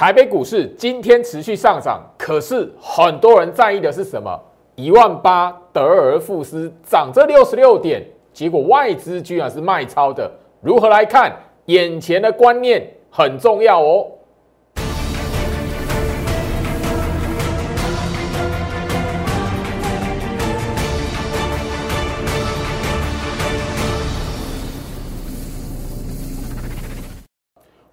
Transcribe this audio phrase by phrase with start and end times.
[0.00, 4.34] 台北股市今天持续上涨，可是很多人在意的是什么？
[4.74, 8.02] 一万八得而复失，涨这六十六点，
[8.32, 10.32] 结果外资居然是卖超的，
[10.62, 11.36] 如何来看？
[11.66, 14.06] 眼前的观念很重要哦。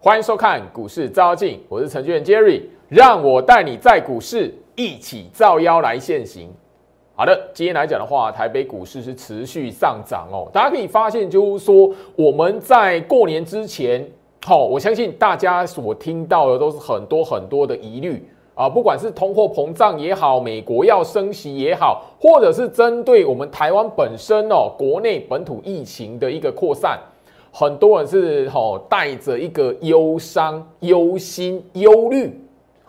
[0.08, 6.50] 欢迎收看股市照妖镜，我是程序员 Jerry，让我带你在股市一起照妖来现行。
[7.14, 10.48] 好的，今天来讲的话，台北股市是持续上涨哦。
[10.54, 14.10] 大家可以发现，就是说我们在过年之前，
[14.46, 26.98] 好，我相信大家所听到的都是很多很多的疑虑啊，不管是通货膨胀也好，美国要升息也好，或者是针对我们台湾本身哦，国内本土疫情的一个扩散。
[27.60, 32.40] 很多人是吼带着一个忧伤、忧心、忧虑，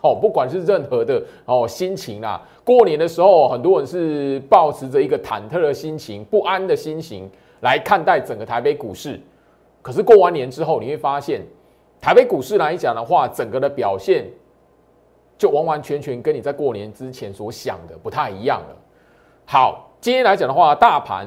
[0.01, 2.39] 哦，不管是任何的哦心情啊。
[2.63, 7.27] 过年的时候，很多人是保持着一个忐忑的心情、不安的心情
[7.61, 9.19] 来看待整个台北股市。
[9.81, 11.41] 可是过完年之后，你会发现，
[11.99, 14.27] 台北股市来讲的话，整个的表现
[15.35, 18.75] 就完完全全跟你在过年之前所想的不太一样了。
[19.47, 21.25] 好，今天来讲的话，大盘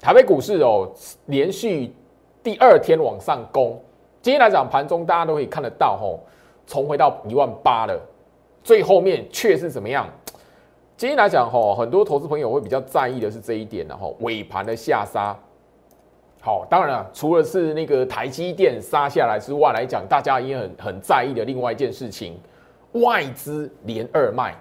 [0.00, 0.90] 台北股市哦，
[1.26, 1.94] 连续。
[2.42, 3.78] 第二天往上攻，
[4.22, 6.20] 今天来讲盘中大家都可以看得到，吼，
[6.66, 8.00] 重回到一万八了。
[8.64, 10.08] 最后面却是怎么样？
[10.96, 15.36] 今天来讲，吼，很多投资朋友会比较在意的是这一点，然后尾盘的下杀。
[16.40, 22.38] 好，当然了，除了是那个台积电杀下来之外，来讲大家也很很在意的另外一件事情，
[22.92, 24.54] 外资连二卖，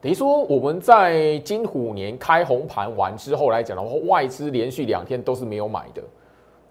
[0.00, 6.00] 等于说我们在金虎年开红盘完之后来讲的话，外资连续两天都是没有买的。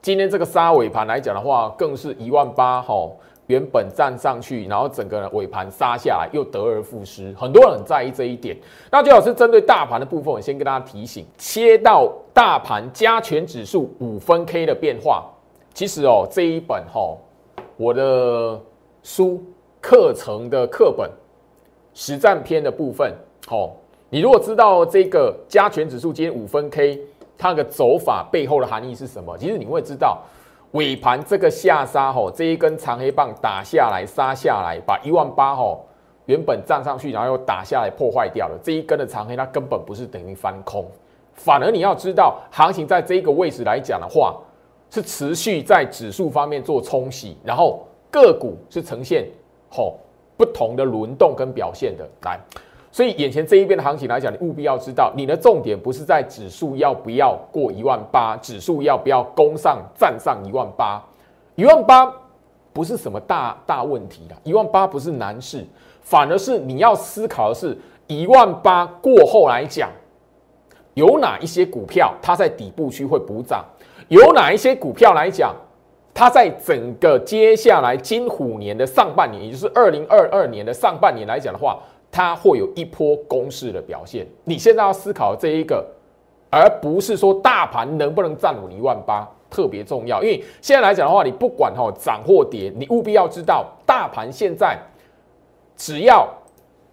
[0.02, 3.08] 今天这个杀尾盘来讲的话，更是一万八哈，
[3.46, 8.58] 原本站上去，然后整个尾盘杀下来，又得而复失，很多人很在意这一点。
[8.90, 15.24] 那最好是针对大盘的部分，我先跟大家提醒，切到大盘加权指数五分 K 的变化。
[15.76, 17.16] 其实哦，这一本哈，
[17.78, 18.60] 我的
[19.04, 19.40] 书
[19.80, 21.08] 课程的课本
[21.94, 23.14] 实战篇的部分，
[23.46, 23.76] 好，
[24.10, 27.00] 你如果知道这个加权指数今天五分 K。
[27.42, 29.36] 它的走法背后的含义是什么？
[29.36, 30.22] 其实你会知道，
[30.74, 35.84] 尾盘这个下杀吼，这一根长黑棒打下来杀下来，把一万八吼
[36.28, 38.56] 原本站上去，然后又打下来破坏掉了。
[38.62, 40.86] 这一根的长黑，它根本不是等于翻空，
[41.34, 44.38] 反而你要知道，行情在这个位置来讲的话，
[44.92, 49.28] 是持续在指数方面做冲洗，然后个股是呈现
[49.72, 49.98] 吼
[50.38, 52.40] 不同的轮动跟表现的来。
[52.94, 61.02] 所以眼前这一边的行情来讲，你务必要知道，你的重点不是在指数要不要过一万八，指数要不要攻上站上一万八，
[61.56, 62.14] 一万八
[62.74, 65.66] 不是什么大大问题啦，一万八不是难事，
[66.02, 69.90] 反而是你要思考的是，一万八过后来讲，
[70.94, 73.64] 有哪一些股票它在底部区会补涨，
[74.10, 75.56] 有哪一些股票来讲，
[76.14, 81.80] 它在整个接下来金虎年的上半年，也就是二零二二年的上半年来讲的话。
[82.12, 85.86] 它会有一波攻势的表现，你现在要思考这一个，
[86.50, 90.22] 而不是说大盘能不能站稳一万八特别重要。
[90.22, 94.78] 因为现在来讲的话，你不管哈涨或跌，你务必要知道，大盘现在
[95.78, 96.28] 只要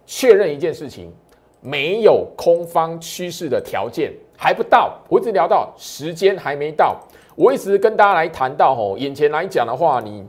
[0.05, 1.11] 确认一件事情，
[1.59, 4.97] 没有空方趋势的条件还不到。
[5.09, 6.97] 我一直聊到时间还没到，
[7.35, 10.25] 我一直跟大家来谈到吼，眼前来讲的话，你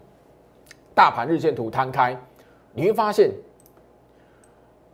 [0.96, 2.20] 大盘日线图摊开，
[2.74, 3.30] 你会发现。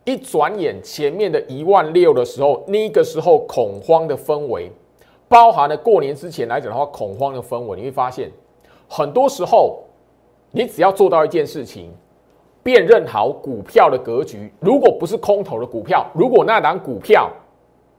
[0.07, 4.71] 一转眼，前面的一万六的时候，那个时候恐慌的氛围，
[5.27, 8.31] 包含了过年之前来讲的话，恐慌的氛围，你会发现，
[8.89, 9.83] 很多时候，
[10.53, 11.93] 你只要做到一件事情，
[12.63, 14.49] 辨认好股票的格局。
[14.61, 17.29] 如果不是空头的股票，如果那档股票，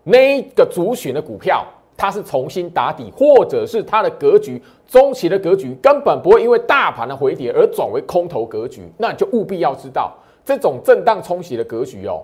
[0.05, 1.65] 那个主选的股票，
[1.97, 10.15] 它是重新打底，或者是它的格局中期的格局根本不会因为大盘的回跌而转为空头格局，那你就务必要知道。
[10.47, 12.23] 这种震荡冲洗的格局哦，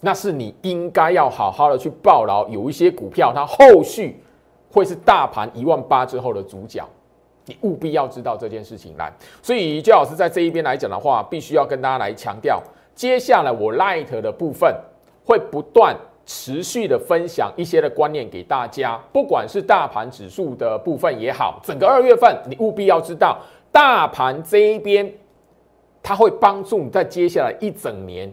[0.00, 2.44] 那是你应该要好好的去抱牢。
[2.48, 4.20] 有一些股票，它后续
[4.68, 6.84] 会是大盘一万八之后的主角，
[7.44, 9.12] 你务必要知道这件事情来。
[9.40, 12.60] 所以，焦老师在这一边来讲的话，必须要跟大家来强调，
[12.96, 14.74] 接下来我 Light 的部分
[15.24, 23.38] 会不断持续的分享一些的观念给大家，不管是大盘指数的部分也好，整个二月份你务必要知道，
[23.70, 25.08] 大盘这一边。
[26.06, 28.32] 它会帮助你在接下来一整年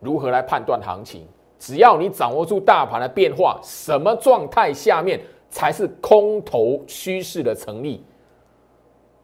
[0.00, 1.26] 如何来判断行情。
[1.58, 5.18] 只要你掌握住大盘的变化，什么状态下面
[5.48, 8.04] 才是空头趋势的成立，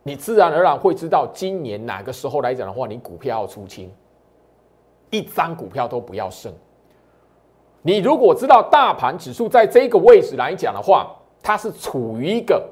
[0.03, 3.93] 你自然而然会知道今年哪个时候来讲的话，你股票要出清，
[5.11, 6.51] 一张股票都不要剩。
[7.83, 12.67] 你如果知道大盘指数在这个位置来讲的话，它是处于一个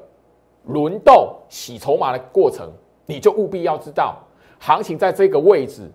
[0.65, 2.71] 轮动洗筹码的过程，
[3.05, 4.17] 你就务必要知道
[4.61, 5.91] 行情在这个位置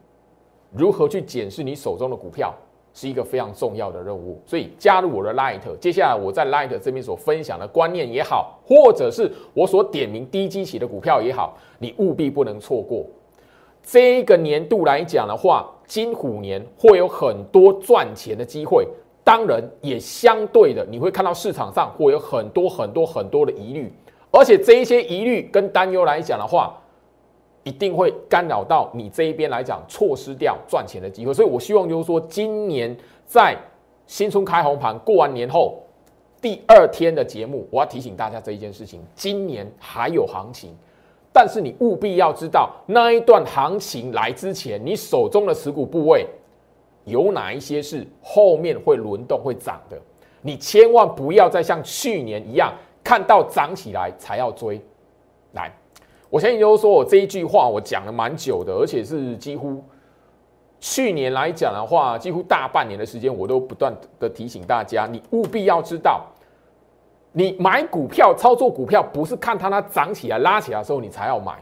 [0.71, 2.53] 如何去检视你手中的股票。
[2.99, 13.05] 是一个非常重要的任务，所以加入我的 Light，接下来我在 Light 这边所分享的观念也好，或者是我所点名低基期的股票也好，你务必不能错过。
[13.83, 18.89] 这个年度来讲的话，金虎年会有很多赚钱的机会，
[19.23, 23.93] 当然也相对的，你会看到市场上会有很多很多很多的疑虑，
[24.31, 26.75] 而且这一些疑虑跟担忧来讲的话。
[27.67, 31.35] 一定会干扰到你这一边来讲，错失掉赚钱的机会。
[31.35, 32.97] 所以我希望就是说，今年
[33.27, 33.57] 在
[34.07, 35.83] 新春开红盘过完年后
[36.41, 40.73] 第二天的节目，我要提醒大家这一件事情：今年还有行情，
[41.33, 46.25] 但是你务必要知道，那一段行情来之前，你手中的持股部位
[47.03, 50.01] 有哪一些是后面会轮动会涨的，
[50.41, 52.73] 你千万不要再像去年一样，
[53.03, 54.81] 看到涨起来才要追，
[55.55, 55.77] 来。
[56.29, 59.83] 我相信就是说我这一句话我讲了蛮久的，而且是几乎
[60.81, 66.27] 去年来讲的话，几乎大半年的时间，我都不断的提醒大家，你务必要知道，
[67.33, 71.55] 你买股票、操作股票，不是看它它涨起来、拉起来的时候你才要买，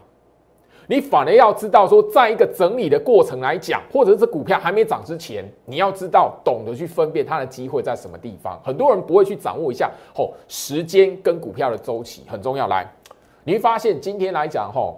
[0.87, 8.59] 你反而要知道说，在一个整理的过程来讲，或者是股票还没涨之前，你要知道懂得去分辨它的机会在什么地方。
[8.65, 12.67] 很多人不会去掌握一下哦，时间跟股票的周期很重要。
[12.67, 12.91] 来。
[13.45, 14.95] 你会发现，今天来讲，哈，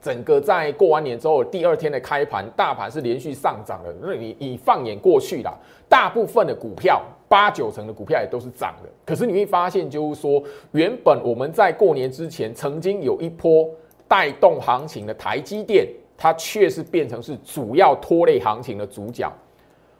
[0.00, 3.94] 整个在过完年之后第二天的开盘，大盘是连续上涨的。
[4.02, 5.54] 那你你放眼过去啦，
[5.88, 8.88] 大部分的股票，八九成的股票也都是涨的。
[9.06, 10.42] 可是你会发现，就是说，
[10.72, 13.70] 原本我们在过年之前曾经有一波
[14.08, 15.86] 带动行情的台积电，
[16.18, 19.32] 它却是变成是主要拖累行情的主角。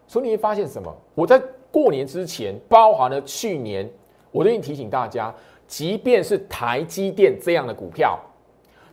[0.08, 0.92] 所以你会发现什么？
[1.14, 3.88] 我在过年之前，包含了去年，
[4.32, 5.32] 我都已经提醒大家。
[5.72, 8.20] 即便是台积电这样的股票，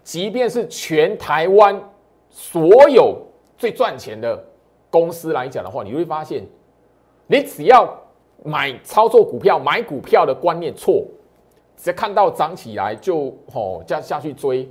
[0.02, 1.78] 即便是全台湾
[2.30, 3.22] 所有
[3.58, 4.42] 最赚钱的
[4.90, 6.42] 公司来讲的话，你会发现，
[7.28, 7.94] 你只要
[8.46, 11.06] 买操作股票、买股票的观念错，
[11.76, 14.66] 只看到涨起来就吼这样下去追，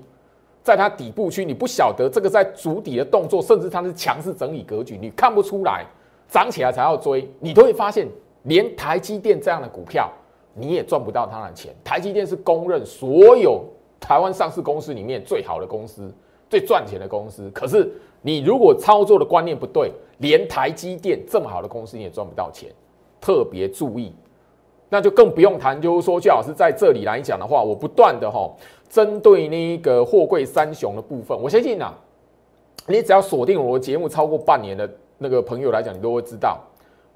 [0.63, 5.85] 在它底部区，你不晓得这个在主底的动作，甚至它是强势整理格局，你看不出来
[6.27, 8.09] 涨起来才要追，你都会发现，
[8.45, 10.11] 连台积电这样的股票。
[10.59, 11.75] 你也赚不到他的钱。
[11.85, 13.65] 台积电是公认所有
[14.01, 16.13] 台湾上市公司里面最好的公司、
[16.51, 17.51] 最赚钱的公司。
[17.51, 17.91] 可是
[18.23, 22.71] 你如果操作的观念不对，连台积电这么好的公司你也赚不到钱。
[23.21, 24.13] 特别注意，
[24.89, 25.83] 那就更不用谈。
[25.83, 28.49] 就是说，最好是在这里来讲的话，我不断的哈，
[28.89, 31.93] 针对那个货柜三雄的部分，我相信啊，
[32.87, 34.89] 你只要锁定我的节目超过半年的
[35.19, 36.61] 那个朋友来讲，你都会知道。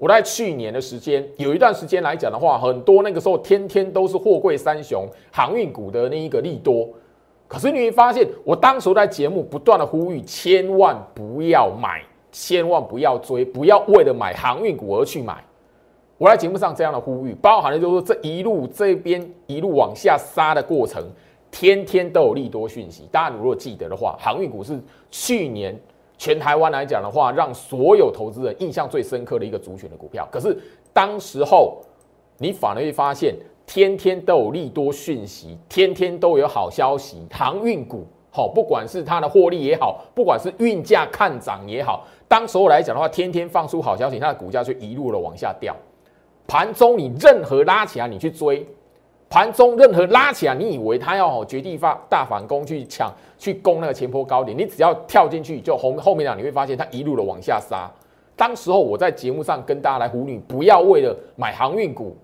[0.03, 6.89] 我在去年的时间，有一段时间来讲的话，很多那个时候天天都是货柜三雄、航运股的那一个利多。
[7.47, 12.01] 可是你会发现，我当时在节目不断的呼吁，千万不要买，
[12.33, 15.41] 千万不要追，不要为了买航运股而去买。
[16.17, 21.01] 我在节目上这样的呼吁，包含了就是说这一路这边一路往下杀的过程，
[21.49, 23.07] 天天都有利多讯息。
[23.09, 24.77] 大家如果记得的话，航运股是
[25.09, 25.73] 去年。
[26.17, 30.27] 全台湾来讲的话，让所有投资人印象最深刻的一个主选的股票。
[30.31, 30.57] 可是
[30.93, 31.81] 当时候，
[32.37, 37.25] 你反而会发现，天天都有利多讯息，天天都有好消息。
[37.31, 45.75] 航运股，好，不管是它的获利也好，不管是运价看涨也好，当时候来讲的话，天天放出好消息，它的股价就一路的往下掉。
[46.47, 48.65] 盘中你任何拉起来，你去追。
[49.33, 57.89] 盘中任何拉起来，你以为它要绝地发大反攻去抢去攻那个前坡高点，你只要跳进去就后后面啊，你会发现它一路的往下杀。
[58.35, 62.15] 当时候我在节目上跟大家来呼吁，不要为了买航运股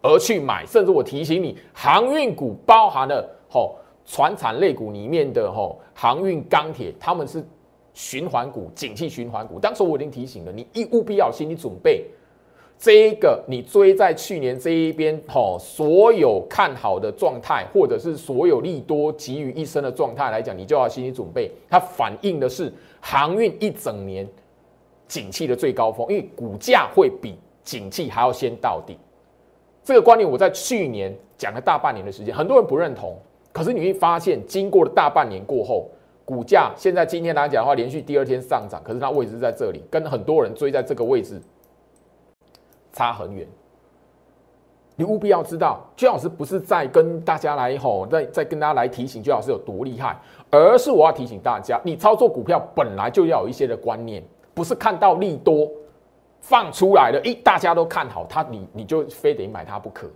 [0.00, 7.44] 而去买，甚至我提醒你，航运股包含了吼船产类股里面的吼航运钢铁，他们是
[7.92, 9.60] 循环股、景气循环股。
[9.60, 12.06] 当时我已经提醒了你，一务必要心理准备。
[12.78, 24.28] 这一个你追在去年这一边，吼，所有看好的状态，或者是所有利多集于一身的状态来讲，你就要心理准备，它反映的是航运一整年
[25.08, 28.96] 景气的最高峰，因为股价会比景气还要先到底。
[29.82, 33.16] 这个观念我在去年讲了大半年的时间，很多人不认同，
[33.52, 35.88] 可是你会发现，经过了大半年过后，
[36.26, 41.40] 股价现在今天来讲的话，连续第二天上涨，可是它位置在这里，跟很多人追在这个位置。
[42.96, 43.46] 差很远，
[44.96, 50.18] 你务必要知道，居老师不是在跟大家来吼，在在跟大家来提醒居老师有多厉害，
[50.50, 54.24] 而是我要提醒大家，你操作股票本来就要有一些的观念，
[54.54, 55.70] 不是看到利多
[56.40, 60.08] 放出来了，诶，大家都看好它，你你就非得买它不可。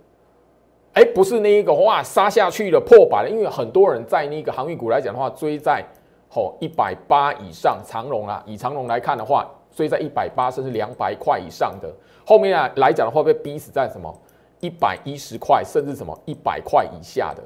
[0.93, 5.85] 哎，不是那一个哇杀下去了破百了，因为很多人在那个航运股来讲的话，追在
[6.29, 11.89] 吼一百八以上，长龙啊，以长龙来看的话，所以在一百八甚至两百块以上的，
[12.25, 14.13] 后面啊来讲的话被逼死在什么？
[14.59, 17.41] 一百一十块，甚至什么一百块以下的，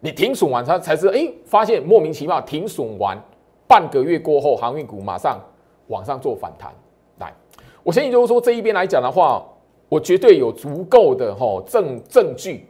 [0.00, 3.22] 你停损完，它才是哎，发现莫名其妙停损完
[3.66, 5.38] 半个月过后，航运股马上
[5.88, 6.72] 往上做反弹。
[7.18, 7.30] 来，
[7.82, 9.44] 我相信就是说这一边来讲的话，
[9.90, 12.66] 我绝对有足够的哈证证据，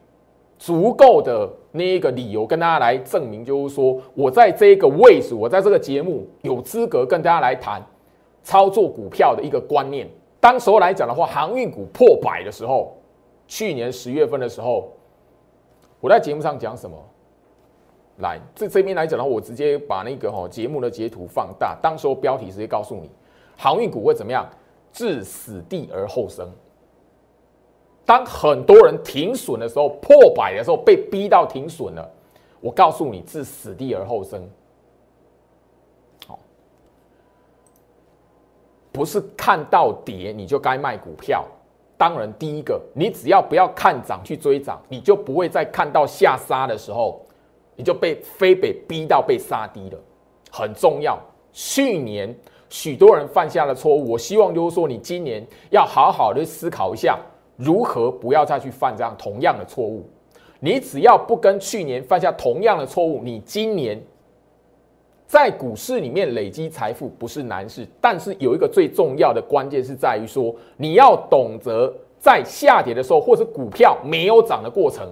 [0.58, 7.80] 足够的那一个理由跟大家来证明，就是说我在这个位置，我在这个节目有资格跟大家来谈
[8.48, 10.08] 操作股票的一个观念。
[10.40, 12.96] 当时候来讲的话，航运股破百的时候，
[13.46, 14.90] 去年十月份的时候，
[16.00, 16.96] 我在节目上讲什么？
[18.20, 23.10] 来，这这边来讲的话，我直接把那个哈节目的截图放大，当时候标题直接告诉你，
[23.54, 24.48] 航运股会怎么样？
[24.94, 26.50] 置死地而后生。
[28.06, 32.10] 当很多人停损的时候，破百的时候，被逼到停损了，
[32.62, 34.48] 我告诉你，置死地而后生。
[38.98, 41.44] 不是看到跌你就该卖股票。
[41.96, 47.24] 当然，第一个，你只要不要看涨去追涨，你就不会再看到下杀的时候，
[47.76, 49.98] 你就被非被逼到被杀低了。
[50.50, 51.16] 很重要。
[51.52, 52.36] 去年
[52.68, 57.18] 许多人犯下的错误，我希望就是说，你今年要好好的思考一下，
[57.56, 60.08] 如何不要再去犯这样同样的错误。
[60.58, 64.00] 你只要不跟去年犯下同样的错误，你今年。
[65.28, 75.06] 在股市里面累积财富不是难事，但是有一个最重要的关键是在于说，你要懂得在下跌的时候，或是股票没有涨的过程，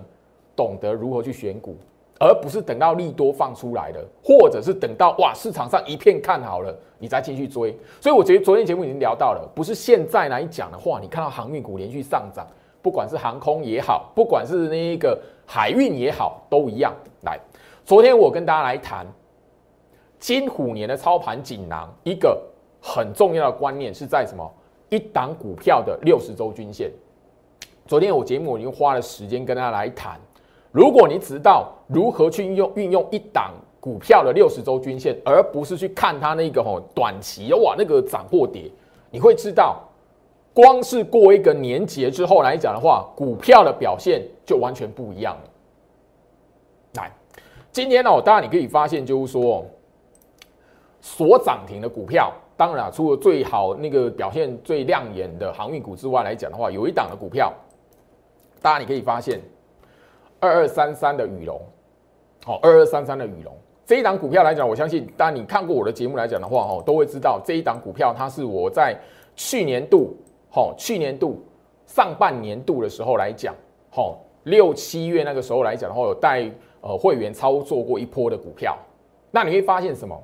[0.57, 1.77] 懂得如何去选股，
[2.19, 7.79] 而不是等到利多放出来了，或者是等到哇市场上一片看好了，你再进去追。
[8.01, 12.47] 所以我觉得昨天节目已经聊到了，不是现在来讲的话，你看到航运股连续上涨，
[12.81, 16.91] 不管是航空也好，不管是那一个海运也好，都一样。
[17.21, 17.39] 来，
[17.85, 19.07] 昨天我跟大家来谈。
[20.27, 22.37] 金虎年的操盘锦囊，一个
[22.83, 24.53] 很重要的观念是在什么？
[24.89, 26.91] 一档股票的六十周均线。
[27.87, 30.19] 昨天我节目已经花了时间跟大家来谈，
[30.73, 38.69] 如果你知道如何去运用运用一档股票的六十周均线，而不是去看它那个吼短期哇那个涨或跌，
[39.13, 39.81] 你会知道，
[40.53, 45.51] 光是过一个年节之后来讲的话，股票的表现就完全不一样了。
[46.95, 47.13] 来，
[47.71, 49.65] 今天呢，当然你可以发现就是说。
[51.07, 57.53] 所涨停的股票，当然除了最好那个表现最亮眼的航运股之外来讲的话，有一档的股票，
[58.61, 59.41] 大家你可以发现，
[60.41, 61.61] 二二三三的羽龙，
[62.45, 68.99] 好，二二三三的羽龙这一档股票来讲，我相信，当然你看过我的节目来讲的话，哦，都会知道这一档股票它是我在
[69.37, 70.13] 去年度，
[70.51, 71.41] 好，去年度
[71.87, 73.55] 上半年度的时候来讲，
[73.91, 78.77] 好，六七月那个时候来讲的话，有带呃会员操作过一波的股票，
[79.31, 80.21] 那你会发现什么？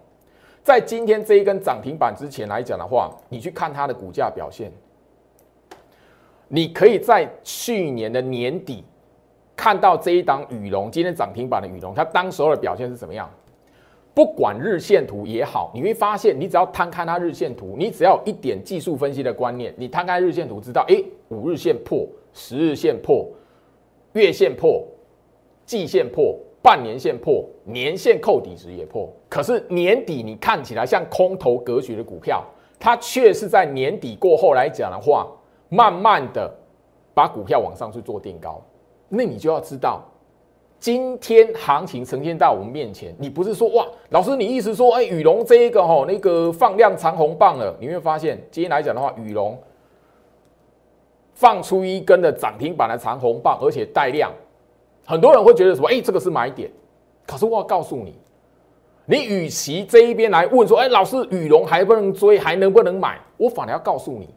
[0.62, 4.70] 在今天这一根涨停板之前来讲的话，你去看它的股价表现，
[6.46, 8.84] 你可以在去年的年底
[9.56, 13.28] 看到这一档羽龙今天涨停板的羽龙，它当时候的表现是怎么样？
[14.14, 23.26] 不管日线图也好，你会发现，你只要摊开它日线图，你只要一点技术分析的观念，你摊开日线图，知道，哎，五日线破，十日线破，
[24.12, 24.86] 月线破，
[25.64, 26.38] 季线破。
[26.62, 32.44] 半年线破，年线扣底值也破，可是年底你看起来像空头格局的股票，
[32.78, 35.26] 它却是在年底过后来讲的话，
[35.68, 36.48] 慢慢的
[37.12, 38.62] 把股票往上去做垫高。
[39.08, 40.02] 那你就要知道，
[40.78, 49.58] 今天行情呈现在我们面前，你不是说哇，老师你意思说，哎，羽龙这一个哈那个放量长红棒了，你会发现今天来讲的话，羽龙
[51.34, 54.32] 放出一根的涨停板的长红棒，而且带量。
[55.04, 56.70] 很多人会觉得说：“哎，这个是买点。”
[57.26, 58.14] 可是我要告诉你，
[59.06, 64.28] 你与其这一边来问说：“哎，老师，羽龙还不能追，还能不能买？”我反而要告诉你，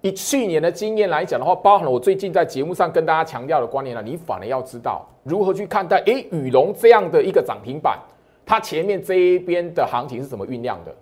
[0.00, 5.98] 以去年的经验来讲的话，包含了我最近在节目上跟大家强调的观念呢，你反而要知道如何去看待。
[6.06, 7.98] 哎，羽龙这样的一个涨停板，
[8.44, 10.94] 它前面这一边的行情是怎么酝酿的？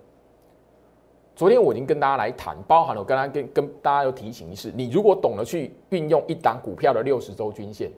[1.35, 7.89] 昨天我已经跟大家来谈，包含了我刚刚跟跟大家又提醒一次，你如果懂得去运用一档股票的六十周均线。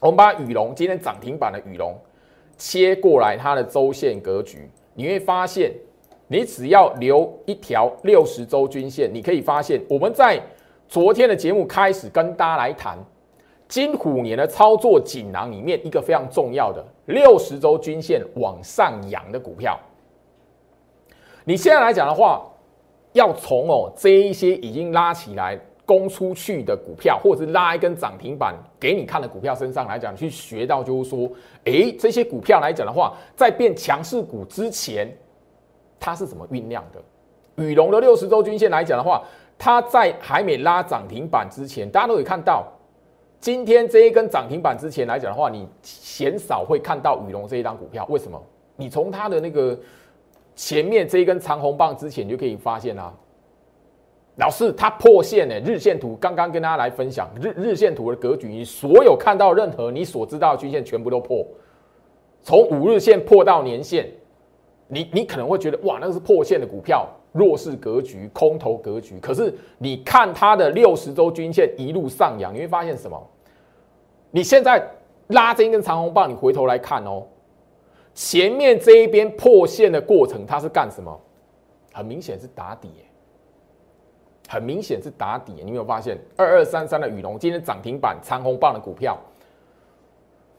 [0.00, 1.98] 我们把羽龙今天涨停板的羽龙
[2.56, 5.72] 切过来，它的周线格局，你会发现，
[6.28, 10.40] 你只要留一条六十周均线，你可以发现我们在
[10.86, 12.98] 昨天的节目开始跟大家来谈
[13.66, 19.80] 金虎年的操作锦囊里面一个非常重要的六十周均线往上扬的股票。
[21.44, 22.46] 你现在来讲的话，
[23.12, 31.30] 要从哦这一些已经拉起来攻出去的股票，或者是拉一根涨停板给你看的股票身上来讲，去学到就是说，
[31.64, 35.08] 诶，这些股票来讲的话，在变强势股之前，
[36.00, 37.62] 它是怎么酝酿的？
[37.62, 39.22] 羽龙的六十周均线来讲的话。
[39.56, 42.66] 它在还没拉涨停板之前，大家都可以看到，
[43.38, 48.04] 今天这一根涨停板之前来讲的话，你鲜少会看到雨龙这一张股票。
[48.10, 48.42] 为什么？
[48.74, 49.78] 你从它的那个
[50.56, 53.14] 前面这一根长红棒之前你就可以发现啊，
[54.36, 61.46] 老师它破线呢，日线图刚刚跟大家来分享日日线图的格局，你所有看到任何你所知道的均线全部都破，
[62.42, 64.08] 从五日线破到年线，
[64.88, 67.08] 你你可能会觉得哇，那个是破线的股票。
[67.32, 73.20] 弱势格局、空头格局，可是你看它的六十周均线一路上扬，你会发现什么？
[74.30, 74.80] 你现在
[75.26, 77.26] 拉这一根长红棒，你回头来看哦，
[78.14, 81.20] 前面这一边破线的过程，它是干什么？
[81.92, 82.88] 很明显是打底，
[84.48, 85.52] 很明显是打底。
[85.56, 89.18] 你有没有发现二二三三的宇龙今天涨停板长红棒的股票，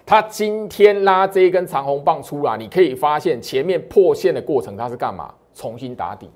[0.05, 5.33] 它今天拉这一根长红棒出来，你可以发现前面破线的过程，它是干嘛？
[5.53, 6.29] 重新打底。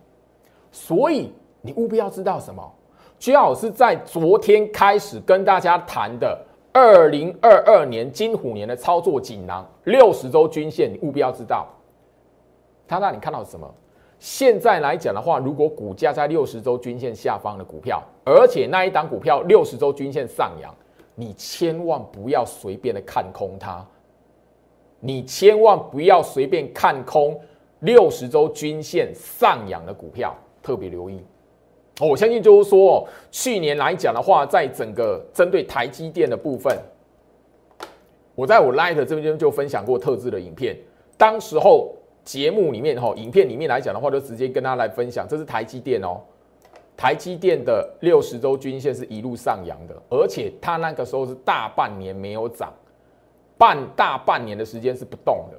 [0.71, 2.63] 所以你务必要知道什么？
[3.17, 6.39] 居老师在昨天开始跟大家谈的
[6.71, 11.67] 二零二二年金虎年的操作锦囊六十周均线，你务必要知道。
[12.87, 13.69] 他让你看到什么？
[14.19, 20.73] 现在来讲的话，如果股价在六十周均线下方的股票，而且那一档股票六十周均线上扬，
[21.15, 23.85] 你千万不要随便的看空它。
[24.99, 27.39] 你千万不要随便看空
[27.79, 30.35] 六十周均线上扬的股票。
[30.61, 31.23] 特别留意，
[32.01, 36.77] 我相信就是说，去年来讲的话，在整个针对台积电的部分，
[38.35, 40.77] 我在我 Light 这边就分享过特制的影片。
[41.17, 46.21] 当时候节目里面哈，影片里面来讲的话，就直接跟大家来分享，这是台积电哦，
[46.95, 52.73] 台积电的六十周均线是一路上扬的，而且它那个时候是大半年没有涨，
[53.57, 55.57] 半大半年的时间是不动的。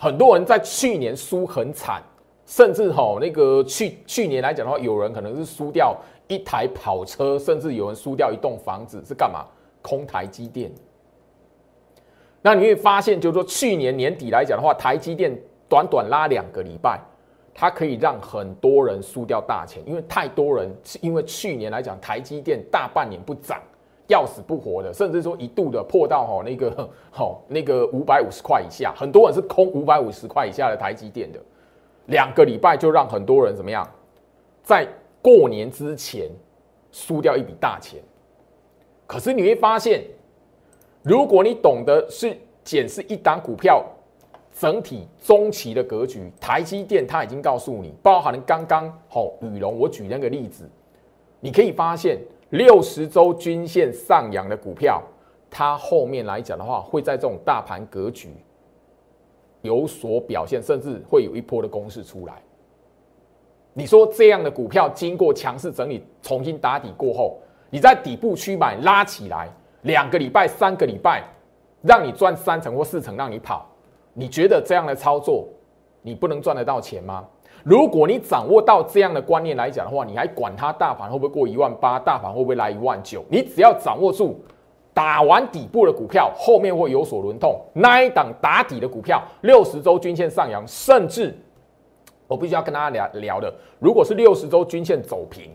[0.00, 2.02] 很多人在去年输很惨。
[2.46, 9.46] 甚至哈，那个去去年来讲的话，有人可能是输掉一台跑车，甚至有人输掉一栋房子，是干嘛？
[9.82, 10.68] 空台积电。
[12.42, 17.00] 那你会发现，就是说去年年底来讲的话，台积电短短拉两个礼拜，
[17.54, 23.62] 它可以让很多人输掉大钱，因为太多人是因为去年来讲，台积电大半年不涨，
[24.08, 31.38] 要死不活的，甚至说一度的破到哈那个好 那个五百五十块以下，很多人是空五百五十块以下的台积电的。
[32.06, 33.88] 两个礼拜就让很多人怎么样，
[34.64, 34.84] 在
[35.22, 36.28] 过年之前
[36.90, 38.00] 输掉一笔大钱。
[39.06, 40.02] 可是你会发现，
[41.02, 43.84] 如果你懂得是检视一档股票
[44.60, 50.68] 整体中期的格局，台积电它已经告诉你，包含刚刚好羽龙，我举那个例子，
[51.40, 52.18] 你可以发现
[52.50, 55.02] 六十周均线上扬的股票，
[55.48, 58.28] 它后面来讲的话，会在这种大盘格局。
[59.62, 62.34] 有所表现，甚至会有一波的攻势出来。
[63.72, 67.38] 你说这样的股票经过强势整理、重新打底过后，
[67.70, 69.48] 你在底部区买拉起来，
[69.84, 71.24] 两个礼拜、三个礼拜，
[71.80, 73.66] 让你赚三成或四成，让你跑，
[74.12, 75.48] 你觉得这样的操作，
[76.02, 77.24] 你不能赚得到钱吗？
[77.64, 83.24] 如果你掌握到这样的观念来讲的话，你还管它大盘会不会过一万八，大盘会不会来一万九？
[83.28, 84.38] 你只要掌握住。
[84.92, 87.58] 打完底部的股票，后面会有所轮动。
[87.72, 91.34] 那一档打底的股票，六十周均线上扬，甚至
[92.26, 95.52] 我必须要跟大家聊聊的，如果是六十周均线走平，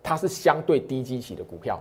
[0.00, 1.78] 它是相对低基期的股票，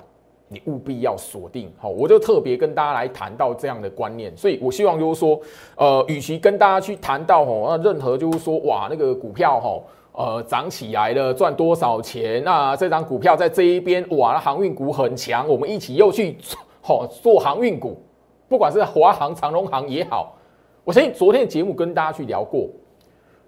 [0.48, 1.72] 你务必要锁定。
[1.78, 4.36] 好，我就特别跟大家来谈到这样的观念。
[4.36, 5.40] 所以我希望就是说，
[5.76, 9.84] 呃，与其跟大家去谈到吼，那任何就是说，哇，那个股票吼，
[10.14, 12.44] 呃，涨起来了，赚多少钱？
[12.44, 16.60] 那这张股票在这一边，哇，那航运股很强，我们一起又去做。
[16.82, 18.02] 好，做航运股，
[18.48, 20.38] 不管是华航、长荣航也好，
[20.86, 22.70] 我相信昨天的节目跟大家去聊过。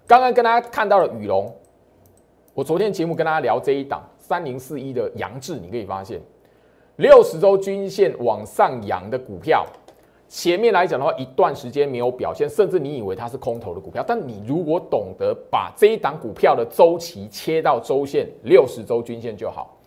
[0.06, 1.50] 刚刚跟大家看到了宇龙，
[2.52, 6.20] 我昨天节目跟大家聊这一档三零四一的杨志，你可以发现
[7.00, 9.64] 六十周均线往上扬的股票，
[10.28, 19.78] 前面来讲的话，一段时间没有表现，甚至你以为它是空头的股票，但你如果懂得把这一档股票的周期切到周线六十周均线就好。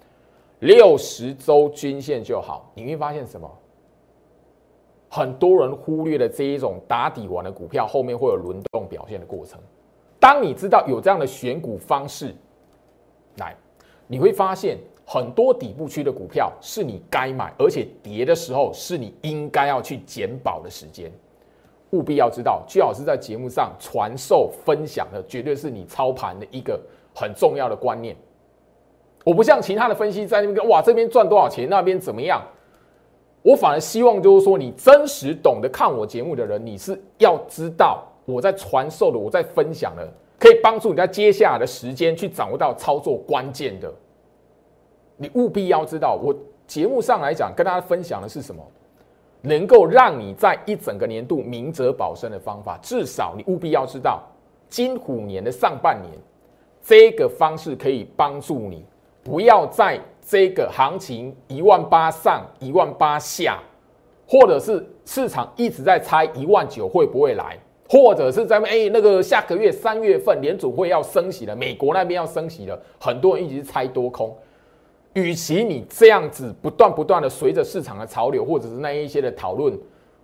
[0.61, 3.47] 六十周均线就好，你会发现什么？
[5.07, 9.59] 很多人忽略了这一种打底完的股票后面会有轮动表现的过程。
[10.19, 12.33] 当你知道有这样的选股方式，
[13.37, 13.55] 来，
[14.07, 21.11] 你会发现很多底部区的股票是你该买，而且跌的时候是你应该要去减保的时间。
[21.91, 26.79] 务必要知道，居老师在节目上传授分享的，绝对是你操盘的一个
[27.13, 28.15] 很重要的观念。
[29.23, 32.41] 我不像其他的分析在那边哇，这边赚多少钱，那边怎么样？
[33.43, 40.07] 我反而希望就是说，你真实懂得看我节目的人，你是要知道我在传授的，我在分享的，
[40.39, 43.93] 可以帮助你在接下来的时间去掌握到操作关键的。
[45.23, 46.35] 你务必要知道，我
[46.67, 48.61] 节目上来讲跟大家分享的是什么，
[49.39, 52.77] 能够让你在一整个年度明哲保身的方法。
[52.81, 54.21] 至少你务必要知道，
[54.67, 56.11] 金虎年的上半年，
[56.83, 58.85] 这个方式可以帮助你，
[59.23, 63.63] 不要在这个行情一万八上、一万八下，
[64.27, 67.57] 或者是市场一直在猜一万九会不会来，
[67.87, 74.35] 或者是在哎那个下个月三月份联储会要升息了，美国那边要升息了，很多人一直猜多空。
[75.13, 79.71] 与其你这样子不断不断的随着市场的潮流，或者是那一些的讨论，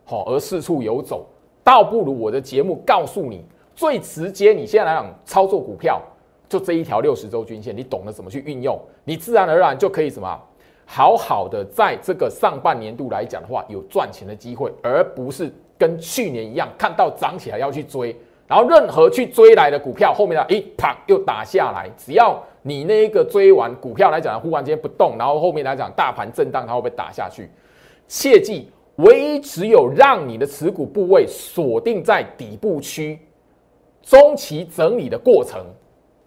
[0.03, 1.27] 好而四处游走，
[1.63, 4.51] 倒不如我的节目告诉你最直接。
[4.51, 6.01] 你现在来讲操作股票，
[6.47, 10.39] 就这一条六十周均线，你懂得怎么去运用，你自然而然就可以什么，
[10.87, 18.15] 好好的在这个上半年度来讲的话，有赚钱的机会，而不是跟去年一样看到涨起来要去追，
[18.47, 22.43] 然后任何去追来的股票后面呢，一啪又打下来，只要。
[22.69, 27.49] 你那个追完股票来讲，忽然间不动，然后后面来讲大盘震荡，它会被打下去。
[28.07, 33.17] 切记，唯一只有让你的持股部位锁定在底部区，
[34.03, 35.65] 中期整理的过程，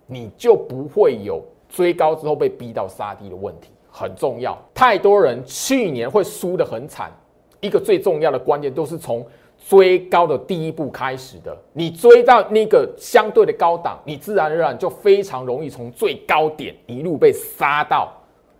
[0.06, 3.70] 你就不会有追高之后被逼到杀低的问题。
[3.88, 7.12] 很重要，太多人去年会输得很惨，
[7.60, 9.24] 一个最重要的关键都是从。
[9.68, 18.12] 追高的第一步开始的，你追到那个相对的高档，你自然而然就非常容易从最高点一路被杀到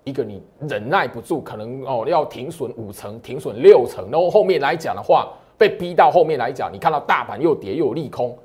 [0.05, 8.38] 一个你忍耐不住，可能哦要停损五成、停损六成，然后后面来讲的话，被逼到后面来讲，你看到大盘又跌又利空，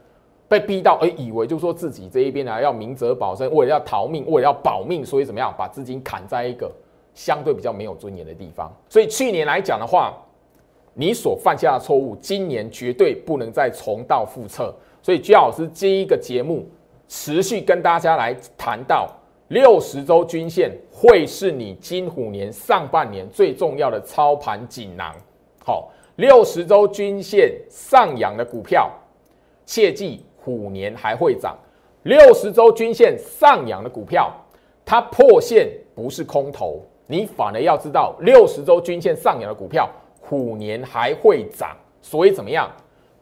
[0.47, 6.71] 被逼到哎以为就说自己这一边呢要明哲保身，为了要逃命，为了要保命，所以怎么样把资金砍在一个
[7.13, 8.71] 相对比较没有尊严的地方。
[8.89, 10.13] 所以去年来讲的话。
[10.99, 14.73] 你所犯下的错误，今年绝对不能再重蹈覆辙。
[15.03, 16.67] 所以，居老师这一个节目
[17.07, 19.07] 持续跟大家来谈到
[19.49, 25.15] 六十周均线会是你金虎年上半年最重要的操盘锦囊。
[25.63, 28.91] 好，六十周均线上扬的股票，
[29.67, 31.55] 切记虎年还会涨。
[32.01, 34.33] 六十周均线上扬的股票，
[34.83, 39.87] 它破线不是空头，你反而要知道六十周均线上扬的股票。
[40.27, 42.69] 虎年还会涨，所以怎么样？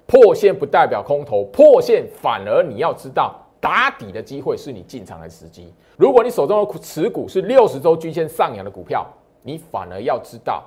[0.07, 5.73] 破线不代表空头，破线反而你要知道打底的机会是你进场的时机。
[5.97, 9.05] 如果你手中的持股是六十周均线上扬的股票，
[9.41, 10.63] 你反而要知道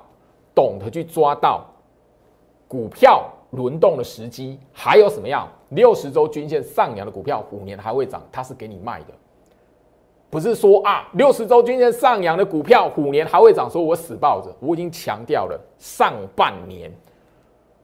[0.55, 1.65] 懂得去抓到
[2.67, 4.59] 股票轮动的时机。
[4.73, 5.47] 还有什么样？
[5.69, 9.13] 六十周均线上扬的股票，虎年还会涨，它是给你卖的。
[10.29, 14.55] 不是说啊，六十周均线上扬的股票，虎年还会涨，说我死抱着。
[14.59, 16.91] 我已经强调了，上半年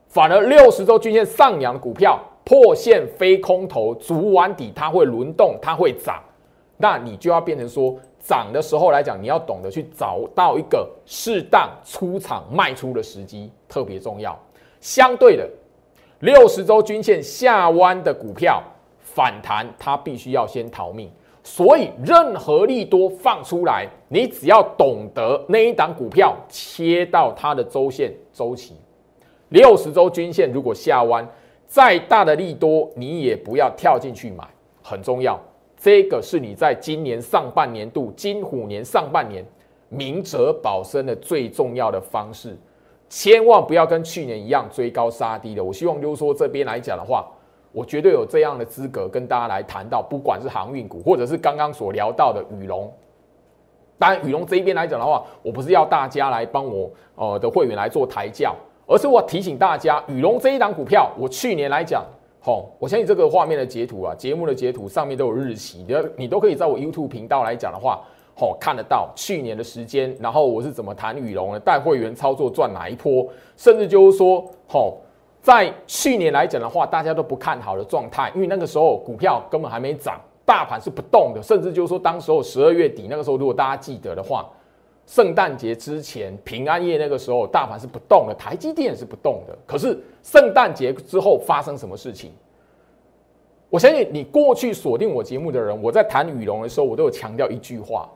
[0.08, 6.22] 反而六十周均线上扬的股票破线非空头，足完底，它会轮动，它会涨。
[6.76, 14.38] 那你就要变成说，涨的时候来讲，你要懂得去找到一个适当出场卖出的时机，特别重要。
[14.80, 15.48] 相对的，
[16.20, 18.62] 六十周均线下弯的股票
[19.00, 21.10] 反弹，它必须要先逃命。
[21.48, 28.74] 所以，任何利多放出来，你只要懂得那一档股票切到它的周线周期，
[29.50, 31.24] 六十周均线如果下弯，
[31.64, 34.44] 再大的利多你也不要跳进去买，
[34.82, 35.40] 很重要。
[35.76, 39.44] 这个是你在今年上半年度金虎年上半年
[39.88, 42.58] 明哲保身的最重要的方式，
[43.08, 45.62] 千万不要跟去年一样追高杀低的。
[45.62, 47.24] 我希望就是说这边来讲的话。
[47.76, 52.90] 我绝对有这样的资格跟大家来谈到，不管是航运股，或者是刚刚所聊到的羽龙。
[53.98, 62.02] 当然，羽龙这一边来讲的话，我不是要大家来帮我呃的会员来做抬轿，而是我提醒大家，羽龙这一档股票，我去年来讲，
[62.40, 68.02] 吼，我相信这个画面的截图啊，节目的截图上面都有日期，你你都可以在我 YouTube 频道来讲的话，
[68.34, 74.96] 吼，看得到去年的时间，然后我是怎么谈羽龙的，带会员操作赚哪一波，甚至就是说，吼。
[75.46, 84.50] 在去年来讲的话，大家都不看好的状态，因为那个时候股票根本还没涨，大盘是不动的，甚至就是说，当时候十二月底那个时候，如果大家记得的话，
[85.06, 89.56] 圣诞节之前平安夜那个时候，大盘是不动的，台积电是不动的。
[89.64, 92.32] 可是圣诞节之后发生什么事情？
[93.70, 98.10] 我相信你过去锁定我节目的人，我在谈羽绒的时候，我都有强调一句话：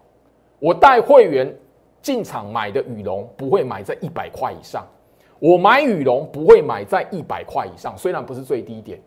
[0.59, 1.57] 我带会员
[2.03, 4.85] 进场买的羽绒不会买在一百块以上，
[5.41, 9.01] 我买羽绒不会买在一百块以上，虽然不是最低点，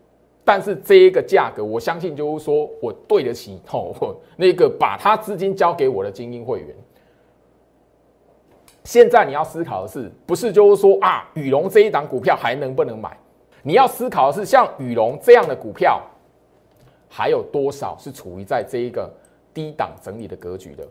[0.44, 6.76] 但是这一个价格，我相信就是说我对得起哦，那个把他资金交给我的精英会员。
[8.82, 13.16] 现在你要思考的是，不是就是说啊，羽绒这一档股票还能不能买？
[13.62, 16.02] 你要思考的是，像羽绒这样的股票，
[17.08, 19.10] 还有多少是处于在这一个
[19.54, 20.86] 低档整理的格局的，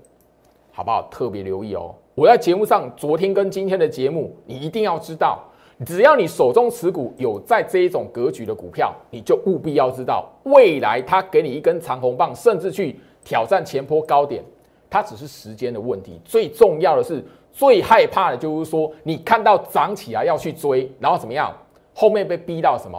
[0.76, 1.08] 好不好？
[1.12, 1.94] 特别留意哦。
[2.16, 5.40] 我在节目上昨天跟今天的节目，你一定要知道，
[5.86, 14.44] 只要你手中持股有在这一种格局的股票，你就务必要知道，未来它给你一根长红棒，甚至去挑战前坡高点，
[14.90, 16.20] 它只是时间的问题。
[16.26, 17.24] 最重要的是。
[17.56, 21.56] 最害怕的就是说，你看到涨起来要去追，然后怎么样？
[21.94, 22.98] 后面被逼到什么？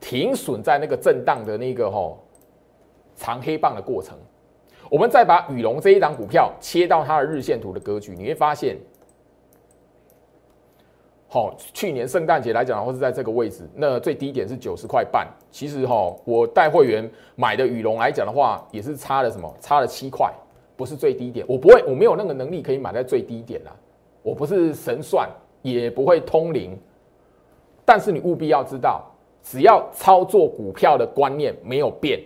[0.00, 2.18] 停损在那个震荡的那个吼
[3.14, 4.18] 长黑棒的过程。
[4.90, 8.76] 我们再把羽龙这一档股票切到它的日线图的格局，你会发现，
[11.28, 15.26] 好，去年圣诞节来讲，或是在这个位置，那最低点是九十块半。
[15.50, 19.52] 其实哈，我带会员买的羽龙来讲的话，也是差了什么？
[19.60, 20.32] 差了七块。
[20.76, 23.74] 不是最低点，我不会，我没有那个能力可以买在最低点啦。
[24.22, 25.28] 我不是神算，
[25.60, 26.78] 也不会通灵。
[27.84, 29.04] 但是你务必要知道，
[29.42, 32.20] 只要操作股票的观念没有变，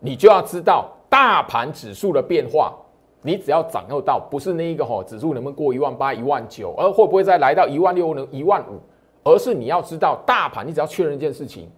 [0.00, 2.74] 你就要知道大盘指数的变化。
[3.22, 8.80] 你只要掌握到，不是那一个吼指数能不能过一万八、一万九，而会不会再来到一万六、能一万五，
[9.22, 11.70] 而是你要知道大盘，你只要确认一件事情，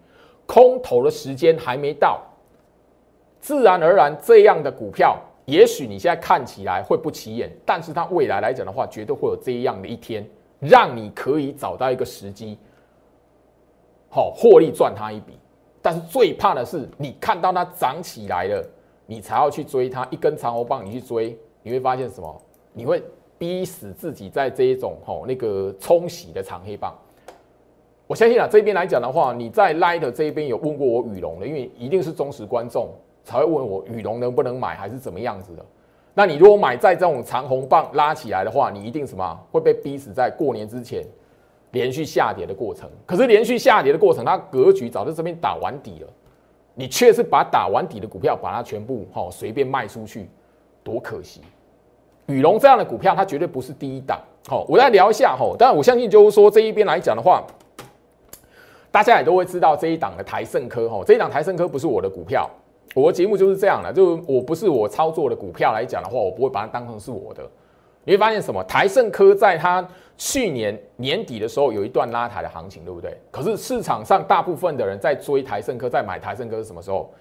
[0.47, 2.19] 空头的时间还没到，
[3.39, 5.15] 自然而然这样的股票。
[5.45, 10.27] 也许你现在看起来会不起眼，但是它未来来讲的话，绝对会有这样的一天，
[10.59, 12.57] 让你可以找到一个时机，
[14.09, 15.37] 好获利赚它一笔。
[15.79, 18.69] 但是最怕的是，你看到它涨起来了，
[19.07, 22.41] 你才要去追它一根长红棒，你去追，你会发现什么？
[22.73, 23.01] 你会
[23.39, 26.93] 逼死自己在这一种吼那个冲洗的长黑棒。
[28.05, 32.89] 我相信啊，这边来讲的话，你在 Light 这边有问过我羽龙的，因为一定是忠实观众。
[33.23, 35.65] 才会问我羽绒能不能买，还是怎么样子的？
[36.13, 41.03] 那你如果买在这种长红棒拉起来的话，你一定什么会被逼死在过年之前
[41.71, 42.89] 连续下跌的过程。
[43.05, 46.07] 可是连续下跌的过程，它格局早在这边打完底了，
[46.79, 50.29] 你却是把打完底的股票把它全部哈随便卖出去，
[50.83, 51.41] 多可惜！
[52.27, 54.21] 宇龙这样的股票，它绝对不是第一档。
[54.47, 57.43] 好，我再聊一下哈，但我相信就是说这一边来讲的话，
[58.91, 62.47] 大家也都会知道这一档的台盛科哈，这一档台盛科不是我的股票。
[62.93, 67.41] 我的节目就是这样的，就我不是我操作的股票来讲的话，我不会把它当成是我的。
[68.07, 68.63] 你会发现什么？
[68.63, 73.19] 台盛科在它去年年底的时候有一段拉抬的行情，对不对？
[73.29, 77.11] 可是市场上大部分的人在追台盛科，在买台盛科是什么时候？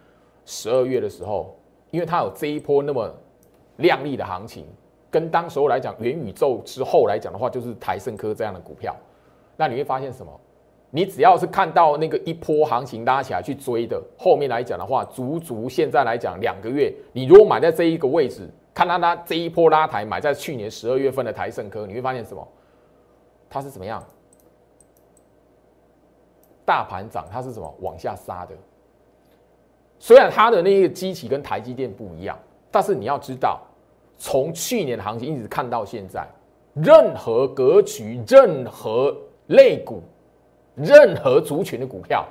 [0.44, 1.58] 十二月的时候，
[1.90, 3.12] 因为它有这一波那么
[3.78, 4.64] 亮丽的行情，
[5.10, 8.94] 跟当时候来讲元宇宙之后来讲的话，就是台盛科这样的股票。
[9.56, 10.30] 那你会发现什么？
[10.90, 22.46] 你只要是看到那个一波行情拉起来去追的，后面来讲的话，足足现在来讲两个月，你如果买在这一个位置，看到它这一波拉抬，买在去年十二月份的台盛科，你会发现什么？
[23.48, 24.04] 它是怎么样？
[26.66, 28.54] 大盘涨，它是什么往下杀的？
[29.98, 32.38] 虽然它的那个机器跟台积电不一样，
[32.70, 33.62] 但是你要知道，
[34.18, 36.28] 从去年的行情一直看到现在，
[36.74, 40.02] 任何格局、任何类股。
[40.74, 42.22] 任何族群的股票，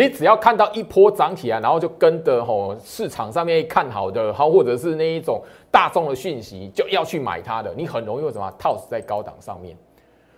[0.00, 9.76] 你只要看到一波涨起来，然后就跟着吼市场上面看好的，好或者是那一种大众的讯息，就要去买它的，你很容易为什么套死在高档上面。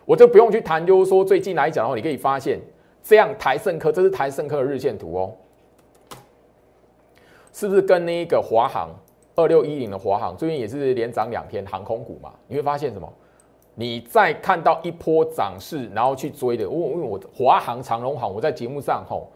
[0.05, 2.61] 我就不用去谈，就是说最近来讲的话，你可以发现
[3.05, 5.33] 这样台盛科，这是台盛科的日线图哦，
[7.53, 8.91] 是不是跟那一个华航
[9.37, 12.33] 二六一零的华航最近也是连涨两天航空股嘛？
[12.49, 13.09] 你会发现什么？
[13.77, 19.31] 你再看到一波涨势，然后去追的，我因为我华航、长荣航，我在节目上吼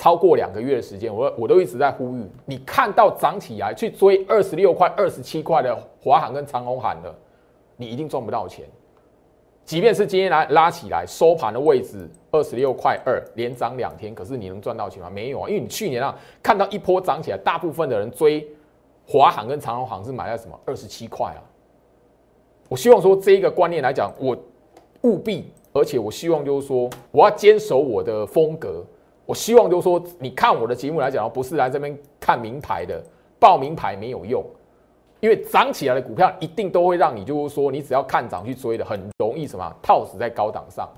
[0.00, 7.14] 超过两个月的时间，我我都一直在呼吁，你看到涨起来去追二十六块、二十七块的华航跟长虹航的，
[7.76, 8.64] 你一定赚不到钱。
[9.62, 15.10] 即便是今天来拉起来收盘的位置二十六块二，连涨两天，可是你能赚到钱吗？
[15.10, 18.48] 没有啊，因为你去年啊看到一波涨起来，大部分的人追
[19.06, 21.44] 华航跟长虹航是买在什么二十七块啊。
[22.70, 24.34] 我希望说这一个观念来讲，我
[25.02, 28.82] 务必，而且我希望就是说，我要坚守我的风格。
[29.30, 33.00] 我希望就是说，你看我的节目来讲，不是来这边看名牌的，
[33.38, 34.44] 报名牌没有用，
[35.20, 40.88] 因为涨起来的股票一定都会让你就是说，你只要看涨去追的，很容易什么套死在高档上。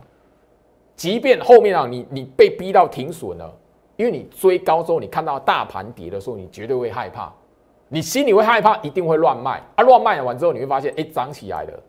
[0.97, 3.55] 即便后面啊，你你被逼到停损了，
[3.97, 7.31] 因为你追高之后，你看到大盘跌的时候，你绝对会害怕。
[7.89, 9.85] 你心里会害怕，一定会乱卖啊！
[9.85, 11.83] 乱卖完之后，你会发现，哎，涨起来了。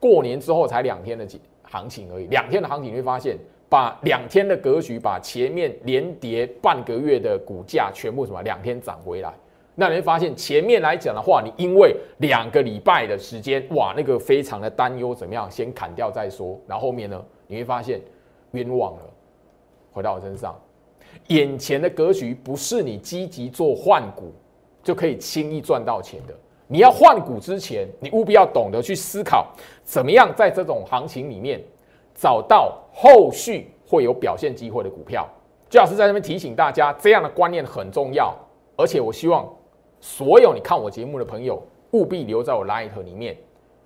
[0.00, 1.24] 过年之后才两天的
[1.62, 3.38] 行情而已，两天的行情你会发现，
[3.70, 9.32] 把两天的格局，把前面连跌半个月的股价全部什么两天涨回来。
[9.74, 15.50] 那你会发现，前面来讲的话，你因为两个礼拜的时间，哇，那个非常的担忧，怎么样？
[15.50, 16.60] 先砍掉再说。
[16.66, 17.98] 然后后面呢，你会发现
[18.50, 19.02] 冤枉了。
[19.92, 20.60] 回到我身上，
[21.28, 24.34] 眼前的格局不是你积极做换股。
[24.82, 26.34] 就可以轻易赚到钱的。
[26.66, 29.52] 你要换股之前，你务必要懂得去思考，
[29.84, 31.62] 怎么样在这种行情里面
[32.20, 35.26] 找到后续会有表现机会的股票。
[35.70, 38.36] 朱老师在那边提醒大家，这样的观念很重要。
[38.76, 39.48] 而且我希望
[40.00, 43.34] 所有你看我节目的朋友，务必留在我 Light 里面，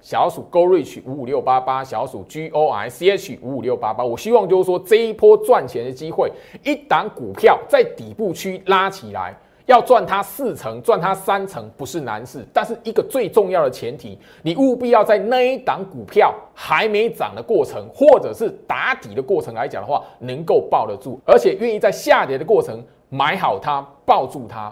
[0.00, 4.02] 小鼠 Go Reach 五五六八八，小鼠 G O I C H 五五六八八。
[4.04, 6.32] 我希望就是说这一波赚钱的机会，
[6.64, 9.38] 一档股票在底部区拉起来。
[9.66, 24.70] 要赚它四成，赚它三成不是难事，但是一个最重要的前提，你务必要在那一档股票还没涨的过程，或者是打底的过程来讲的话，能够抱得住，而且愿意在下跌的过程买好它，抱住它，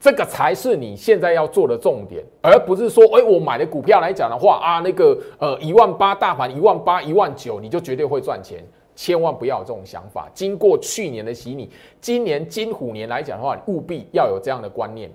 [0.00, 8.64] 这个才是你现在要做的重点，而不是说，哎，我买的股票来讲的话啊，那个呃一万八大盘一万八一万九，你就绝对会赚钱。
[9.00, 10.28] 千万不要有这种想法。
[10.34, 11.70] 经过去年的洗礼，
[12.02, 15.10] 今年金虎年来讲的话，务必要有这样的观念。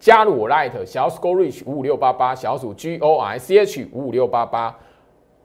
[0.00, 4.76] 加入我 Light 小鼠 Go Reach 五五六八八，小鼠 G O I C H 五五六八八，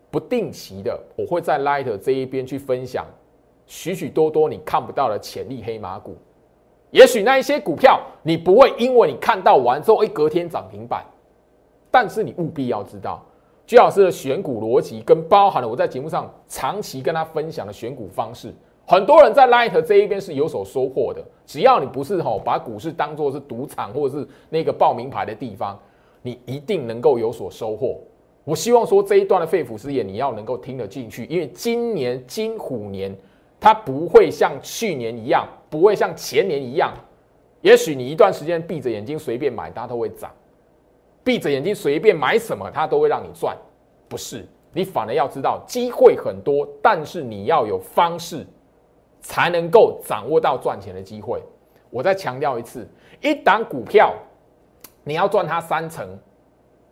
[0.09, 3.05] 不定期的我会在 Light 这一边去分享
[3.67, 6.17] 许许多多你看不到的潜力黑马股。
[6.89, 11.05] 也许那一些股票你不会因为你看到完之后，哎，隔天涨停板，
[11.91, 13.23] 但是你务必要知道。
[13.67, 18.53] 徐老师的选股逻辑，跟包含了我在节目上长期跟他分享的选股方式，
[18.85, 21.23] 很多人在 Light 这一边是有所收获的。
[21.45, 25.79] 只要你不是吼把股市当做是赌场或者是那个报名牌的地方，
[26.21, 27.97] 你一定能够有所收获。
[28.43, 33.15] 我希望说这一段的肺腑之言，你要能够听得进去，因为今年金虎年，
[33.59, 36.91] 它不会像去年一样，不会像前年一样，
[37.61, 40.29] 也许你一段时间闭着眼睛随便买，它都会涨。
[41.23, 43.55] 闭着眼睛随便买什么，它都会让你赚，
[44.07, 44.47] 不是？
[44.73, 48.47] 你反而要知道机会很多，但是你要有方式，
[49.19, 51.43] 才能够掌握到赚钱的机会。
[51.89, 52.87] 我再强调一次，
[53.19, 54.15] 一档股票
[55.03, 56.07] 你要赚它三成，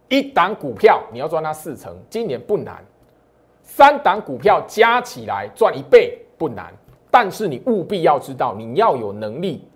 [0.10, 2.84] 一档股票你要赚它四成，今年不难。
[3.64, 6.74] 三档股票加起来赚一倍不难，
[7.10, 9.69] 但是你务必要知道，你要有能力。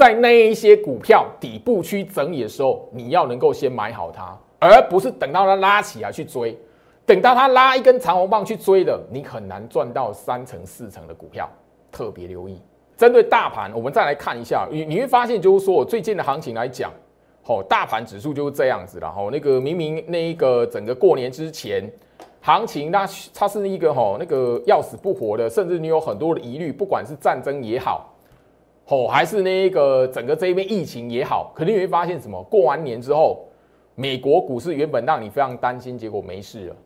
[0.00, 6.58] 在那一些股票底部区整理的时候，你要能够先买好它，而不是等到它拉起来去追。
[7.04, 11.46] 等到它拉一根长红棒去追的，你很难赚到三成四成的股票。
[11.92, 12.58] 特别留意，
[12.96, 16.90] 针对大盘，我们再来看一下，你你会发现，就是说我最近的行情来讲，
[17.42, 19.12] 吼，大盘指数就是这样子了。
[19.12, 21.84] 吼，那个明明那一个整个过年之前
[22.40, 28.09] 行情，那它是一个吼那个要死不活的，甚至你有很多的疑虑，不管是战争也好。
[28.90, 32.42] 哦，还是那个整个这一边疫情也好，肯定你会发现什么？
[32.50, 33.46] 过完年之后，
[33.94, 36.76] 美国股市原本让你非常担心，结果没事了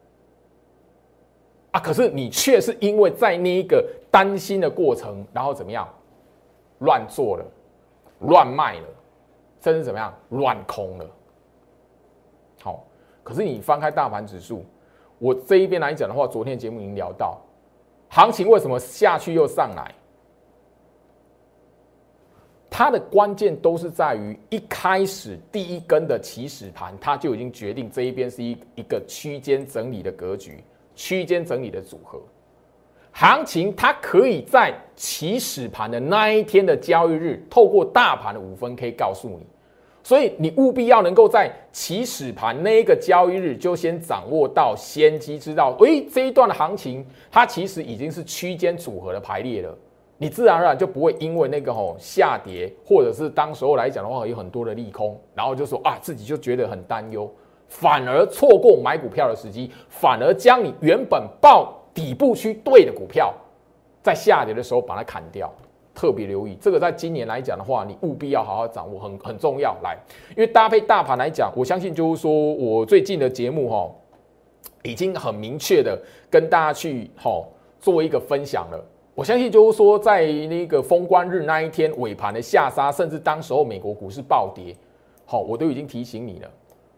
[1.70, 1.80] 啊！
[1.80, 5.88] 可是你却是因为在那一个担心的过程，然后怎么样？
[6.80, 7.44] 乱做了，
[8.20, 8.86] 乱卖了，
[9.62, 10.12] 甚至怎么样？
[10.28, 11.06] 乱空了。
[12.62, 12.84] 好，
[13.22, 14.62] 可是你翻开大盘指数，
[15.18, 17.40] 我这一边来讲的话，昨天节目已经聊到，
[18.10, 19.90] 行情为什么下去又上来？
[22.76, 30.58] 它的关键都是在于一开始第一根的起始盘，它就已经决定这一边是一一个区间整理的格局，
[30.96, 32.20] 区间整理的组合。
[33.12, 39.46] 行情它可以在起始盘的那一天的交易日，透过大盘的五分 K 告诉你，
[40.02, 49.78] 所以你务必要能够在起始盘那一个交易日就先掌握到先机，知道，诶，这一段的行情它其实已经是区间组合的排列了。
[50.16, 57.30] 你自然而然就不会因为那个吼下跌，或者是当时候来讲的话有很多的利空，然后就说啊自己就觉得很担忧，
[57.68, 63.34] 反而错过买股票的时机，反而将你原本报底部区对的股票，
[64.02, 65.52] 在下跌的时候把它砍掉。
[65.96, 69.76] 特别留意这个，在今年来讲的话，你务必要好好掌握，很很重要。
[69.80, 69.96] 来，
[70.30, 73.88] 因为搭配大盘来讲，我相信就是说我最近的节目哈，
[74.82, 75.96] 已经很明确的
[76.28, 77.40] 跟大家去哈
[77.78, 78.84] 做一个分享了。
[79.14, 84.74] 我相信，就是说，在那个封关日那一天尾盘的下杀，甚至当时候美国股市暴跌，
[85.24, 86.50] 好，我都已经提醒你了。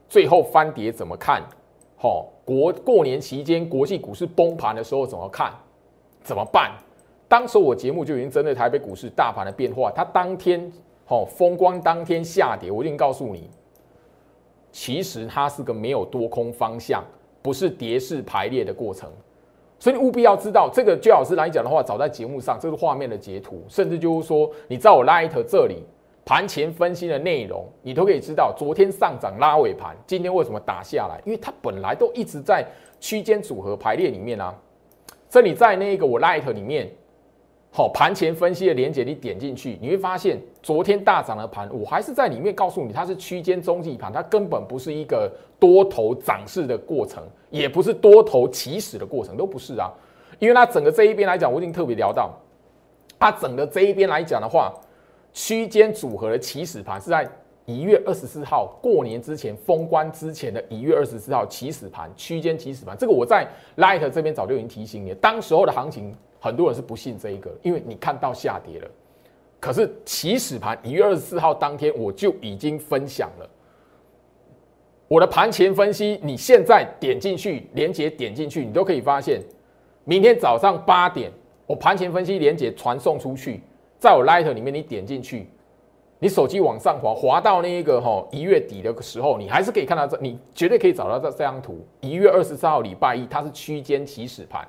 [0.08, 1.42] 最后翻跌怎么看？
[1.98, 5.52] 好，国过年期间国际股市崩盘的时候怎么看？
[6.22, 6.72] 怎么办？
[7.28, 10.72] 当时我节目就已经针对台北股市大盘的变化，它当天
[11.04, 13.50] 好，风光当天下跌，我已经告诉你，
[14.72, 17.04] 其实它是个没有多空方向，
[17.42, 19.10] 不是跌势排列的过程。
[19.78, 25.82] 所以你务必要知道，这个最老师来讲的话，早在节目上，这是画面的截图，甚至就是说，你在我 Light 这里
[26.24, 31.20] 盘前分析的内容，你都可以知道，昨天上涨拉尾盘，今天为什么打下来？
[31.24, 32.64] 因为它本来都一直在
[32.98, 34.54] 区间组合排列里面啊。
[35.28, 36.90] 这里在那个我 Light 里面，
[37.76, 47.22] 好盘前分析的连接，你点进去，你会发现昨天大涨的盘，我还是在里面告诉你，它是区间中继盘，它根本不是一个多头涨势的过程。
[47.50, 49.92] 也不是多头起始的过程，都不是啊，
[50.38, 52.34] 因为它整个这一边来讲，我已经特别聊到，
[53.18, 54.72] 它整个这一边来讲的话，
[55.34, 57.28] 区间组合的起始盘是在
[57.66, 63.46] 一月二十四号过年之前封关之前的一月二十四号起始盘，区间起始盘，这个我在
[63.76, 66.16] Light 这边早就已经提醒你，当时候的行情
[66.46, 68.88] 很多人是不信这一个，因为你看到下跌了，
[69.58, 73.50] 可是起始盘一月二十四号当天我就已经分享了。
[75.08, 79.40] 我的盘前分析，你现在点进去，连接点进去，你都可以发现，
[80.04, 81.32] 明天早上八点，
[81.66, 83.60] 我盘前分析连接传送出去，
[83.98, 85.48] 在我 Light 里面，你点进去，
[86.18, 91.86] 你手机往上滑，滑到那一个哈一月底的时候，你还是可以看到这，你绝对可以找到这这张图。
[92.00, 94.66] 一月二十三号礼拜一，它是区间起始盘，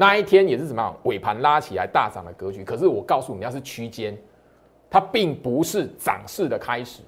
[0.00, 2.62] 那一天也是怎么样，尾盘拉起来大涨的格局。
[2.62, 4.16] 可是我告诉你，那是区间，
[4.88, 7.02] 它并不是涨势的开始。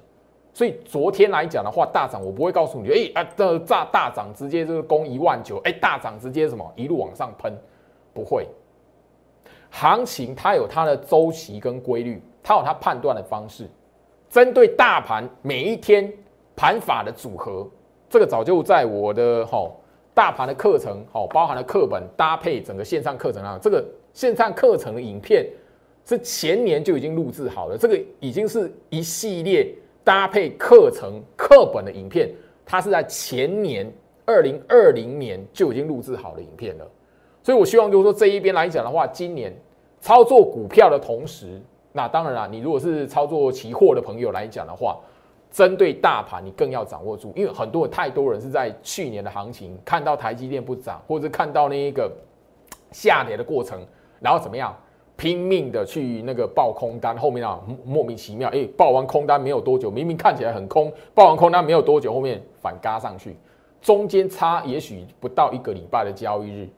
[0.52, 7.56] 所以昨天来讲的话，大涨我不会告诉你，哎啊的大大涨直接就是攻一万九，哎大涨直接什么一路往上喷，
[8.12, 8.44] 不会。
[9.70, 13.70] 行情它有它的周期跟规律，它有它判断的方式。
[14.28, 16.12] 针对大盘每一天
[16.56, 17.64] 盘法的组合，
[18.08, 19.70] 这个早就在我的哈
[20.20, 25.46] 大盘的课程哈包含了课本搭配整个线上课程啊，这个线上课程的影片
[26.04, 29.74] 是前年就已经录制好了，这个已经是一系列。
[30.04, 32.30] 搭配课程课本的影片，
[32.66, 33.90] 它是在前年
[34.26, 36.86] 二零二零年就已经录制好的影片了，
[37.42, 39.54] 所以我希望就是说这一边来讲的话，今年
[40.02, 41.58] 操作股票的同时，
[41.92, 44.98] 那当然啦，你如果是操作期货的朋友来讲的话，
[45.50, 52.10] 针对大盘你更要掌握住，因为很多太多人是在去年的行情看到台积电不涨，或者看到那一个
[52.92, 53.80] 下跌的过程，
[54.20, 54.76] 然后怎么样？
[55.16, 63.36] 拼命的去那个爆空单，后面啊莫名其妙，哎，爆完空单没有多久，明明看起来很空，爆完空单没有多久，后面反嘎上去，
[63.82, 66.68] 中间差也许不到一个礼拜的交易日，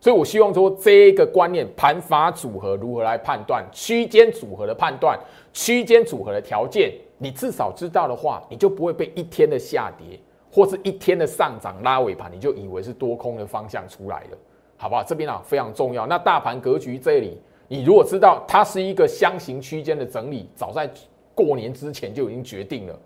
[0.00, 5.18] 所以我希望说这一个观念，盘法组合如何来判断，区间组合的判断，
[5.52, 10.18] 区间组合的条件，你至少知道的话，你就不会被一天的下跌
[10.50, 14.38] 或是一天的上涨拉尾盘，你就以为是多空的方向出来了，
[14.78, 15.04] 好不好？
[15.04, 17.38] 这边啊非常重要，那大盘格局这里。
[17.68, 20.90] 你如果知道它是一个箱型区间的整理，早在
[21.34, 22.98] 过年之前就已经决定了。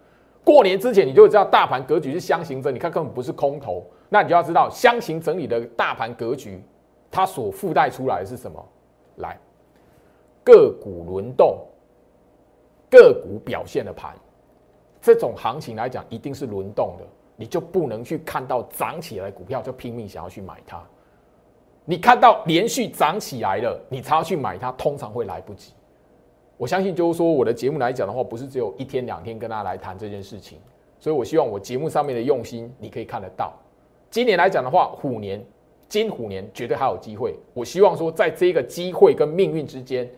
[0.43, 3.85] 过年之前你就知道大盘格局是箱型整理，它根本不是空头。
[4.09, 6.63] 那你就要知道箱型整理的大盘格局，
[7.15, 8.69] 它所附带出来的是什么？
[9.19, 9.39] 来，
[10.43, 11.65] 个股轮动，
[12.91, 14.17] 个股表现的盘，
[15.01, 17.05] 这种行情来讲一定是轮动的，
[17.37, 20.83] 你就不能去看到涨起来股票就拼命想要去买它。
[21.85, 25.73] 你看到连续涨起来了，你才要去买它，通常会来不及。
[26.57, 30.59] 我相信，就是说我的节目来讲的话，不是只有一天两天跟大家来谈这件事情，
[30.99, 33.53] 所以我希望我节目上面的用心，你可以看得到。
[34.11, 35.45] 今年来讲的话，虎年
[35.89, 37.35] 金虎年绝对还有机会。
[37.53, 40.09] 我希望说，在这个机会跟命运之间，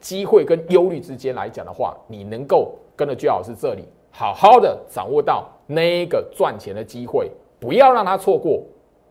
[0.00, 8.62] 机会跟忧虑之间来讲的话，你能够跟着居老师这里，好好的掌握到那一个赚钱的机会，不要让它错过。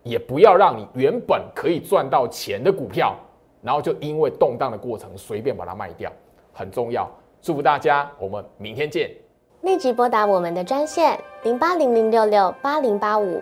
[0.06, 3.16] 也不要让你原本可以赚到钱的股票，
[3.62, 6.12] 然后就因为动荡的过程随便把它卖掉，
[6.52, 7.10] 很重要。
[7.42, 9.10] 祝福大家，我们明天见。
[9.62, 13.42] 立即拨打我们的专线零八零零六六八零八五